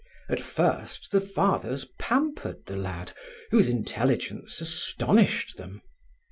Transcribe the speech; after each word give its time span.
At 0.29 0.41
first 0.41 1.11
the 1.11 1.21
Fathers 1.21 1.85
pampered 1.99 2.65
the 2.65 2.75
lad 2.75 3.11
whose 3.51 3.69
intelligence 3.69 4.59
astonished 4.59 5.57
them. 5.57 5.83